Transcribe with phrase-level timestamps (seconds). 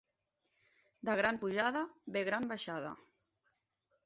[1.09, 1.83] De gran pujada
[2.17, 2.97] ve gran baixada.